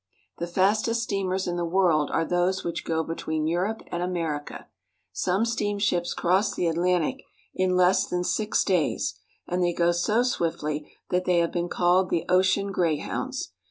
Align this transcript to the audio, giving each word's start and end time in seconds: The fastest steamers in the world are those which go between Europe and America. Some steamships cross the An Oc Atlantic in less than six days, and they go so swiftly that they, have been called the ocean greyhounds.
The 0.39 0.47
fastest 0.47 1.03
steamers 1.03 1.45
in 1.45 1.57
the 1.57 1.63
world 1.63 2.09
are 2.09 2.25
those 2.25 2.63
which 2.63 2.85
go 2.85 3.03
between 3.03 3.45
Europe 3.45 3.83
and 3.91 4.01
America. 4.01 4.67
Some 5.13 5.45
steamships 5.45 6.15
cross 6.15 6.55
the 6.55 6.65
An 6.65 6.71
Oc 6.71 6.77
Atlantic 6.79 7.23
in 7.53 7.75
less 7.75 8.07
than 8.07 8.23
six 8.23 8.63
days, 8.63 9.19
and 9.47 9.63
they 9.63 9.73
go 9.73 9.91
so 9.91 10.23
swiftly 10.23 10.91
that 11.11 11.25
they, 11.25 11.37
have 11.37 11.51
been 11.51 11.69
called 11.69 12.09
the 12.09 12.25
ocean 12.29 12.71
greyhounds. 12.71 13.51